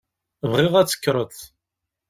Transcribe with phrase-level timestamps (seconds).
[0.49, 1.35] Bɣiɣ ad tekkreḍ.